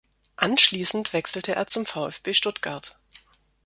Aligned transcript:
Anschließend 0.35 1.13
wechselte 1.13 1.53
er 1.53 1.67
zum 1.67 1.85
VfB 1.85 2.33
Stuttgart. 2.33 2.97